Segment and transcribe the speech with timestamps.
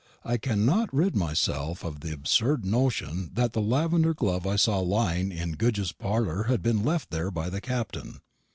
[0.23, 5.31] I cannot rid myself of the absurd notion that the lavender glove I saw lying
[5.31, 8.19] in Goodge's parlour had been left there by the Captain.